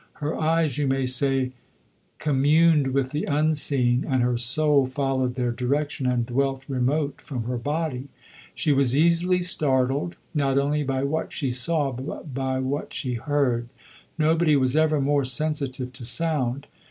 [0.13, 1.51] Her eyes, you may say,
[2.17, 7.59] communed with the unseen, and her soul followed their direction and dwelt remote from her
[7.59, 8.07] body.
[8.55, 13.69] She was easily startled, not only by what she saw but by what she heard.
[14.17, 16.65] Nobody was ever more sensitive to sound.